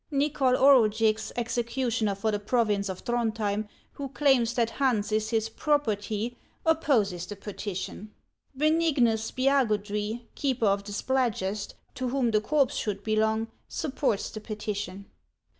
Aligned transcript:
Xychol 0.11 0.57
Orugix, 0.57 1.31
executioner 1.35 2.15
for 2.15 2.31
the 2.31 2.39
province 2.39 2.89
of 2.89 3.05
Throndhjem, 3.05 3.67
who 3.91 4.09
claims 4.09 4.55
that 4.55 4.71
Hans 4.71 5.11
is 5.11 5.29
his 5.29 5.47
property, 5.47 6.39
opposes 6.65 7.27
the 7.27 7.35
petition. 7.35 8.11
Beniguus 8.57 9.29
Spiagudry, 9.31 10.23
keeper 10.33 10.65
of 10.65 10.83
the 10.83 10.91
Spladgest, 10.91 11.75
to 11.93 12.09
whom 12.09 12.31
the 12.31 12.41
corpse 12.41 12.77
should 12.77 13.03
belong, 13.03 13.49
supports 13.67 14.31
the 14.31 14.41
petition." 14.41 15.05